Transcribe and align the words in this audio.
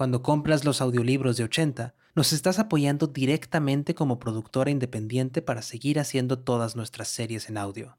cuando 0.00 0.22
compras 0.22 0.64
los 0.64 0.80
audiolibros 0.80 1.36
de 1.36 1.44
80, 1.44 1.94
nos 2.14 2.32
estás 2.32 2.58
apoyando 2.58 3.06
directamente 3.06 3.94
como 3.94 4.18
productora 4.18 4.70
independiente 4.70 5.42
para 5.42 5.60
seguir 5.60 6.00
haciendo 6.00 6.38
todas 6.38 6.74
nuestras 6.74 7.08
series 7.08 7.50
en 7.50 7.58
audio. 7.58 7.98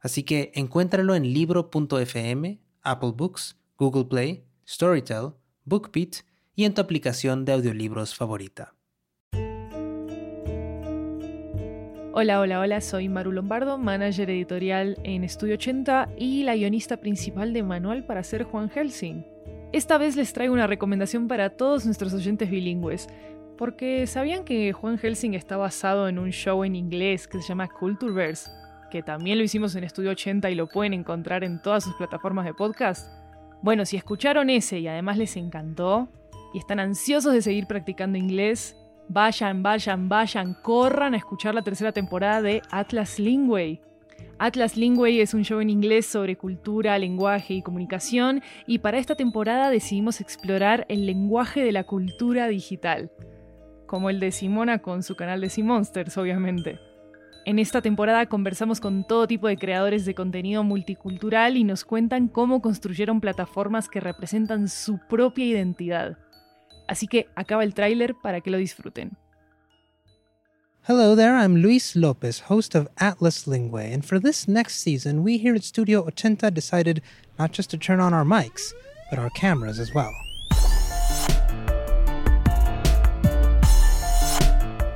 Así 0.00 0.24
que 0.24 0.50
encuéntralo 0.56 1.14
en 1.14 1.32
libro.fm, 1.32 2.58
Apple 2.82 3.12
Books, 3.14 3.56
Google 3.76 4.06
Play, 4.06 4.46
Storytel, 4.66 5.34
BookBeat 5.64 6.24
y 6.56 6.64
en 6.64 6.74
tu 6.74 6.80
aplicación 6.80 7.44
de 7.44 7.52
audiolibros 7.52 8.16
favorita. 8.16 8.74
Hola, 12.14 12.40
hola, 12.40 12.58
hola, 12.58 12.80
soy 12.80 13.08
Maru 13.08 13.30
Lombardo, 13.30 13.78
manager 13.78 14.28
editorial 14.28 14.98
en 15.04 15.22
Estudio 15.22 15.54
80 15.54 16.08
y 16.18 16.42
la 16.42 16.56
guionista 16.56 16.96
principal 16.96 17.52
de 17.52 17.62
Manual 17.62 18.04
para 18.06 18.24
ser 18.24 18.42
Juan 18.42 18.68
Helsing. 18.70 19.24
Esta 19.70 19.98
vez 19.98 20.16
les 20.16 20.32
traigo 20.32 20.54
una 20.54 20.66
recomendación 20.66 21.28
para 21.28 21.50
todos 21.50 21.84
nuestros 21.84 22.14
oyentes 22.14 22.50
bilingües, 22.50 23.06
porque 23.58 24.06
¿sabían 24.06 24.44
que 24.44 24.72
Juan 24.72 24.96
Helsing 24.96 25.34
está 25.34 25.58
basado 25.58 26.08
en 26.08 26.18
un 26.18 26.30
show 26.30 26.64
en 26.64 26.74
inglés 26.74 27.28
que 27.28 27.38
se 27.42 27.48
llama 27.48 27.68
Cultureverse? 27.68 28.50
Que 28.90 29.02
también 29.02 29.36
lo 29.36 29.44
hicimos 29.44 29.74
en 29.76 29.84
Estudio 29.84 30.12
80 30.12 30.48
y 30.48 30.54
lo 30.54 30.68
pueden 30.68 30.94
encontrar 30.94 31.44
en 31.44 31.60
todas 31.60 31.84
sus 31.84 31.94
plataformas 31.96 32.46
de 32.46 32.54
podcast. 32.54 33.12
Bueno, 33.60 33.84
si 33.84 33.98
escucharon 33.98 34.48
ese 34.48 34.78
y 34.78 34.88
además 34.88 35.18
les 35.18 35.36
encantó 35.36 36.08
y 36.54 36.58
están 36.58 36.80
ansiosos 36.80 37.34
de 37.34 37.42
seguir 37.42 37.66
practicando 37.66 38.16
inglés, 38.16 38.74
vayan, 39.08 39.62
vayan, 39.62 40.08
vayan, 40.08 40.54
corran 40.62 41.12
a 41.12 41.18
escuchar 41.18 41.54
la 41.54 41.62
tercera 41.62 41.92
temporada 41.92 42.40
de 42.40 42.62
Atlas 42.70 43.18
Lingway. 43.18 43.82
Atlas 44.40 44.76
Lingway 44.76 45.20
es 45.20 45.34
un 45.34 45.42
show 45.42 45.60
en 45.60 45.68
inglés 45.68 46.06
sobre 46.06 46.36
cultura, 46.36 46.96
lenguaje 46.96 47.54
y 47.54 47.62
comunicación 47.62 48.40
y 48.68 48.78
para 48.78 48.98
esta 48.98 49.16
temporada 49.16 49.68
decidimos 49.68 50.20
explorar 50.20 50.86
el 50.88 51.06
lenguaje 51.06 51.60
de 51.60 51.72
la 51.72 51.82
cultura 51.82 52.46
digital, 52.46 53.10
como 53.86 54.10
el 54.10 54.20
de 54.20 54.30
Simona 54.30 54.78
con 54.78 55.02
su 55.02 55.16
canal 55.16 55.40
de 55.40 55.50
Simonsters, 55.50 56.16
obviamente. 56.18 56.78
En 57.46 57.58
esta 57.58 57.82
temporada 57.82 58.26
conversamos 58.26 58.78
con 58.78 59.04
todo 59.04 59.26
tipo 59.26 59.48
de 59.48 59.56
creadores 59.56 60.04
de 60.04 60.14
contenido 60.14 60.62
multicultural 60.62 61.56
y 61.56 61.64
nos 61.64 61.84
cuentan 61.84 62.28
cómo 62.28 62.62
construyeron 62.62 63.20
plataformas 63.20 63.88
que 63.88 63.98
representan 63.98 64.68
su 64.68 65.00
propia 65.08 65.46
identidad. 65.46 66.16
Así 66.86 67.08
que 67.08 67.26
acaba 67.34 67.64
el 67.64 67.74
tráiler 67.74 68.14
para 68.22 68.40
que 68.40 68.52
lo 68.52 68.58
disfruten. 68.58 69.16
Hello 70.88 71.14
there, 71.14 71.36
I'm 71.36 71.56
Luis 71.56 71.94
Lopez, 71.94 72.38
host 72.38 72.74
of 72.74 72.88
Atlas 72.96 73.46
Linguae, 73.46 73.92
and 73.92 74.02
for 74.02 74.18
this 74.18 74.48
next 74.48 74.78
season, 74.78 75.22
we 75.22 75.36
here 75.36 75.54
at 75.54 75.62
Studio 75.62 76.02
Ochenta 76.04 76.50
decided 76.50 77.02
not 77.38 77.52
just 77.52 77.68
to 77.72 77.76
turn 77.76 78.00
on 78.00 78.14
our 78.14 78.24
mics, 78.24 78.72
but 79.10 79.18
our 79.18 79.28
cameras 79.28 79.78
as 79.78 79.92
well. 79.92 80.10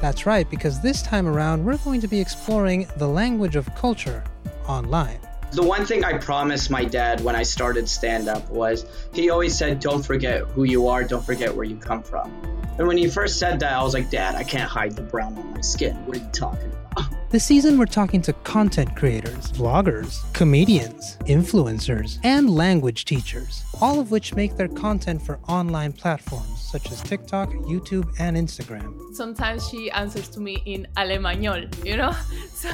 That's 0.00 0.26
right, 0.26 0.50
because 0.50 0.80
this 0.80 1.02
time 1.02 1.28
around, 1.28 1.64
we're 1.64 1.78
going 1.78 2.00
to 2.00 2.08
be 2.08 2.20
exploring 2.20 2.88
the 2.96 3.06
language 3.06 3.54
of 3.54 3.72
culture 3.76 4.24
online. 4.66 5.20
The 5.52 5.62
one 5.62 5.86
thing 5.86 6.04
I 6.04 6.18
promised 6.18 6.68
my 6.68 6.84
dad 6.84 7.20
when 7.20 7.36
I 7.36 7.44
started 7.44 7.88
stand 7.88 8.28
up 8.28 8.50
was 8.50 9.06
he 9.14 9.30
always 9.30 9.56
said, 9.56 9.78
Don't 9.78 10.04
forget 10.04 10.40
who 10.40 10.64
you 10.64 10.88
are, 10.88 11.04
don't 11.04 11.24
forget 11.24 11.54
where 11.54 11.64
you 11.64 11.76
come 11.76 12.02
from. 12.02 12.55
And 12.78 12.86
when 12.86 12.98
he 12.98 13.08
first 13.08 13.38
said 13.38 13.58
that, 13.60 13.72
I 13.72 13.82
was 13.82 13.94
like, 13.94 14.10
Dad, 14.10 14.34
I 14.34 14.44
can't 14.44 14.68
hide 14.70 14.92
the 14.96 15.02
brown 15.02 15.38
on 15.38 15.50
my 15.52 15.60
skin. 15.62 15.96
What 16.04 16.16
are 16.16 16.20
you 16.20 16.30
talking 16.32 16.70
about? 16.70 16.82
This 17.28 17.44
season, 17.44 17.76
we're 17.76 17.86
talking 17.86 18.22
to 18.22 18.32
content 18.32 18.94
creators, 18.94 19.50
vloggers, 19.50 20.32
comedians, 20.32 21.18
influencers, 21.26 22.20
and 22.22 22.48
language 22.48 23.04
teachers, 23.04 23.64
all 23.80 23.98
of 23.98 24.12
which 24.12 24.34
make 24.36 24.56
their 24.56 24.68
content 24.68 25.20
for 25.20 25.40
online 25.48 25.92
platforms 25.92 26.56
such 26.70 26.90
as 26.92 27.02
TikTok, 27.02 27.50
YouTube, 27.50 28.08
and 28.20 28.36
Instagram. 28.36 29.12
Sometimes 29.12 29.68
she 29.68 29.90
answers 29.90 30.28
to 30.28 30.40
me 30.40 30.62
in 30.66 30.86
Alemanol, 30.96 31.64
you 31.84 31.96
know? 31.96 32.14
So 32.54 32.70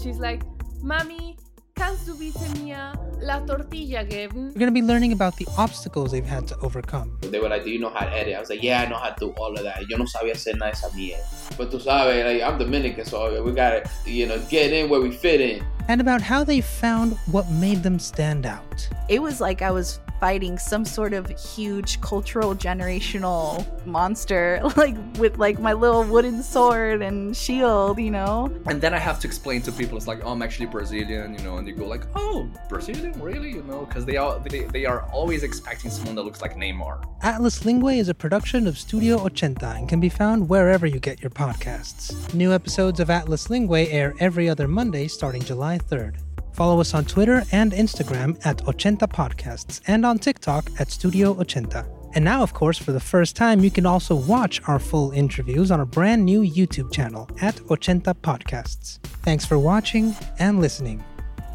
she's 0.00 0.18
like, 0.18 0.42
Mommy, 0.82 1.38
kannst 1.80 2.06
du 2.06 2.14
bitte 2.14 2.46
mir 2.62 2.92
la 3.22 3.40
tortilla 3.46 4.02
geben? 4.02 4.52
We're 4.52 4.58
going 4.58 4.66
to 4.66 4.80
be 4.80 4.82
learning 4.82 5.12
about 5.12 5.36
the 5.36 5.46
obstacles 5.56 6.10
they've 6.10 6.22
had 6.22 6.46
to 6.48 6.56
overcome. 6.60 7.16
They 7.22 7.40
were 7.40 7.48
like, 7.48 7.64
do 7.64 7.70
you 7.70 7.78
know 7.78 7.88
how 7.88 8.04
to 8.04 8.12
edit? 8.12 8.36
I 8.36 8.38
was 8.38 8.50
like, 8.50 8.62
yeah, 8.62 8.82
I 8.82 8.86
know 8.86 8.98
how 8.98 9.08
to 9.08 9.16
do 9.18 9.32
all 9.38 9.54
of 9.54 9.64
that. 9.64 9.88
Yo 9.88 9.96
no 9.96 10.04
sabía 10.04 10.34
hacer 10.34 10.58
nada 10.58 10.72
de 10.72 10.76
esa 10.76 10.90
mierda. 10.94 11.24
But 11.56 11.70
tú 11.70 11.80
sabes, 11.80 12.22
like, 12.26 12.42
I'm 12.42 12.58
Dominican, 12.58 13.06
so 13.06 13.42
we 13.42 13.52
gotta, 13.52 13.88
you 14.04 14.26
know, 14.26 14.38
get 14.50 14.74
in 14.74 14.90
where 14.90 15.00
we 15.00 15.10
fit 15.10 15.40
in. 15.40 15.64
And 15.88 16.02
about 16.02 16.20
how 16.20 16.44
they 16.44 16.60
found 16.60 17.16
what 17.32 17.48
made 17.50 17.82
them 17.82 17.98
stand 17.98 18.44
out. 18.44 18.86
It 19.08 19.22
was 19.22 19.40
like 19.40 19.62
I 19.62 19.70
was 19.70 20.00
fighting 20.20 20.58
some 20.58 20.84
sort 20.84 21.12
of 21.12 21.28
huge 21.30 22.00
cultural 22.02 22.54
generational 22.54 23.64
monster 23.86 24.60
like 24.76 24.96
with 25.18 25.38
like 25.38 25.58
my 25.58 25.72
little 25.72 26.04
wooden 26.04 26.42
sword 26.42 27.02
and 27.02 27.36
shield 27.36 27.98
you 27.98 28.10
know? 28.10 28.52
And 28.66 28.80
then 28.80 28.94
i 28.94 28.98
have 28.98 29.18
to 29.20 29.26
explain 29.26 29.62
to 29.62 29.72
people 29.72 29.96
it's 29.96 30.06
like 30.06 30.20
oh 30.24 30.32
i'm 30.32 30.42
actually 30.42 30.66
brazilian 30.66 31.34
you 31.34 31.42
know 31.42 31.56
and 31.56 31.66
they 31.66 31.72
go 31.72 31.86
like 31.86 32.04
oh 32.14 32.48
brazilian 32.68 33.18
really? 33.20 33.50
You 33.50 33.62
know 33.62 33.86
because 33.86 34.04
they 34.04 34.16
are 34.16 34.38
they, 34.40 34.64
they 34.64 34.84
are 34.84 35.02
always 35.12 35.42
expecting 35.42 35.90
someone 35.90 36.14
that 36.16 36.22
looks 36.22 36.42
like 36.42 36.54
neymar. 36.56 37.04
Atlas 37.22 37.60
lingüe 37.60 37.98
is 37.98 38.08
a 38.08 38.14
production 38.14 38.66
of 38.66 38.78
studio 38.78 39.18
ochenta 39.18 39.76
and 39.76 39.88
can 39.88 40.00
be 40.00 40.08
found 40.08 40.48
wherever 40.48 40.86
you 40.86 41.00
get 41.00 41.20
your 41.22 41.30
podcasts. 41.30 42.34
New 42.34 42.52
episodes 42.52 43.00
of 43.00 43.10
atlas 43.10 43.48
linguae 43.48 43.90
air 43.90 44.14
every 44.20 44.48
other 44.48 44.68
monday 44.68 45.08
starting 45.08 45.42
july 45.42 45.78
3rd 45.78 46.16
Follow 46.60 46.78
us 46.78 46.92
on 46.92 47.06
Twitter 47.06 47.42
and 47.52 47.72
Instagram 47.72 48.38
at 48.44 48.58
Ochenta 48.66 49.08
Podcasts 49.08 49.80
and 49.86 50.04
on 50.04 50.18
TikTok 50.18 50.68
at 50.78 50.90
Studio 50.90 51.32
Ochenta. 51.36 51.88
And 52.14 52.22
now, 52.22 52.42
of 52.42 52.52
course, 52.52 52.76
for 52.76 52.92
the 52.92 53.00
first 53.00 53.34
time, 53.34 53.64
you 53.64 53.70
can 53.70 53.86
also 53.86 54.14
watch 54.14 54.60
our 54.68 54.78
full 54.78 55.10
interviews 55.12 55.70
on 55.70 55.80
our 55.80 55.86
brand 55.86 56.22
new 56.22 56.42
YouTube 56.42 56.92
channel 56.92 57.30
at 57.40 57.56
Ochenta 57.70 58.12
Podcasts. 58.12 58.98
Thanks 59.22 59.46
for 59.46 59.58
watching 59.58 60.14
and 60.38 60.60
listening. 60.60 61.02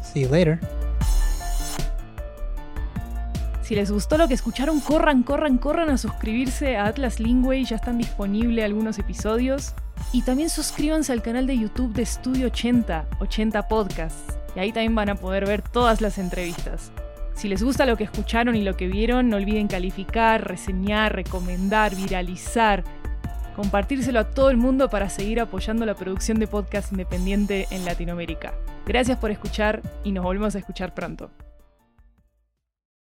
See 0.02 0.22
you 0.22 0.28
later. 0.28 0.58
Si 3.62 3.76
les 3.76 3.92
gustó 3.92 4.18
lo 4.18 4.26
que 4.26 4.34
escucharon, 4.34 4.80
corran, 4.80 5.22
corran, 5.22 5.58
corran 5.58 5.88
a 5.88 5.98
suscribirse 5.98 6.76
a 6.76 6.86
Atlas 6.86 7.20
Linguae, 7.20 7.64
ya 7.64 7.76
están 7.76 7.98
disponibles 7.98 8.64
algunos 8.64 8.98
episodios. 8.98 9.72
Y 10.12 10.22
también 10.22 10.50
suscríbanse 10.50 11.12
al 11.12 11.22
canal 11.22 11.46
de 11.46 11.56
YouTube 11.56 11.92
de 11.92 12.04
Studio 12.04 12.48
80, 12.48 13.06
80 13.20 13.68
Podcasts 13.68 14.35
y 14.56 14.58
ahí 14.58 14.72
también 14.72 14.94
van 14.94 15.10
a 15.10 15.14
poder 15.14 15.46
ver 15.46 15.62
todas 15.62 16.00
las 16.00 16.18
entrevistas. 16.18 16.90
Si 17.34 17.48
les 17.48 17.62
gusta 17.62 17.84
lo 17.84 17.96
que 17.96 18.04
escucharon 18.04 18.56
y 18.56 18.62
lo 18.62 18.76
que 18.76 18.86
vieron, 18.86 19.28
no 19.28 19.36
olviden 19.36 19.68
calificar, 19.68 20.48
reseñar, 20.48 21.14
recomendar, 21.14 21.94
viralizar, 21.94 22.82
compartírselo 23.54 24.20
a 24.20 24.30
todo 24.30 24.48
el 24.48 24.56
mundo 24.56 24.88
para 24.88 25.10
seguir 25.10 25.40
apoyando 25.40 25.84
la 25.84 25.94
producción 25.94 26.38
de 26.38 26.46
podcast 26.46 26.90
independiente 26.92 27.66
en 27.70 27.84
Latinoamérica. 27.84 28.54
Gracias 28.86 29.18
por 29.18 29.30
escuchar 29.30 29.82
y 30.02 30.12
nos 30.12 30.24
volvemos 30.24 30.54
a 30.54 30.58
escuchar 30.58 30.94
pronto. 30.94 31.30